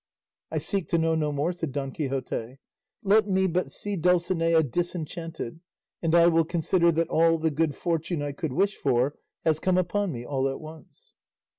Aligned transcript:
"I 0.49 0.57
seek 0.57 0.87
to 0.87 0.97
know 0.97 1.13
no 1.13 1.31
more," 1.31 1.53
said 1.53 1.73
Don 1.73 1.91
Quixote; 1.91 2.57
"let 3.03 3.27
me 3.27 3.45
but 3.45 3.69
see 3.69 3.95
Dulcinea 3.95 4.63
disenchanted, 4.63 5.59
and 6.01 6.15
I 6.15 6.25
will 6.25 6.43
consider 6.43 6.91
that 6.93 7.09
all 7.09 7.37
the 7.37 7.51
good 7.51 7.75
fortune 7.75 8.23
I 8.23 8.31
could 8.31 8.53
wish 8.53 8.75
for 8.75 9.13
has 9.45 9.59
come 9.59 9.77
upon 9.77 10.11
me 10.11 10.25
all 10.25 10.49
at 10.49 10.59
once." 10.59 11.13